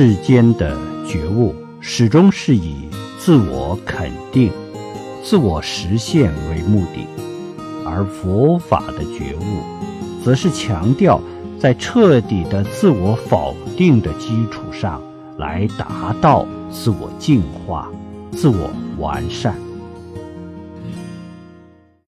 [0.00, 4.52] 世间的觉悟始终是以自我肯定
[5.24, 7.04] 自我实现为目的
[7.84, 11.20] 而佛法的觉悟则是强调
[11.58, 15.02] 在彻底的自我否定的基础上
[15.36, 17.90] 来达到自我净化
[18.30, 19.56] 自我完善。